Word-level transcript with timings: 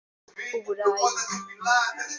U 0.55 0.59
Burayi 0.63 1.13